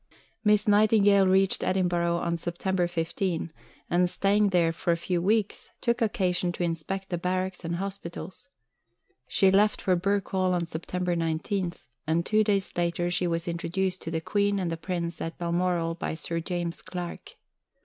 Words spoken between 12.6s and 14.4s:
later she was introduced to the